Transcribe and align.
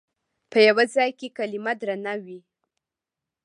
په 0.51 0.57
یوه 0.67 0.83
ځای 0.95 1.11
کې 1.19 1.27
کلمه 1.37 1.73
درنه 1.79 2.13
وي. 2.25 2.39